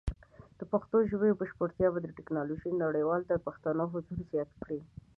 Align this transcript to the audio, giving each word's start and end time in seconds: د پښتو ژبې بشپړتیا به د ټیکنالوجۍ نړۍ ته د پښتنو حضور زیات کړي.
د 0.59 0.61
پښتو 0.71 0.97
ژبې 1.09 1.29
بشپړتیا 1.39 1.87
به 1.93 1.99
د 2.01 2.07
ټیکنالوجۍ 2.17 2.71
نړۍ 2.83 3.03
ته 3.27 3.31
د 3.31 3.33
پښتنو 3.45 3.83
حضور 3.93 4.17
زیات 4.31 4.51
کړي. 4.61 4.79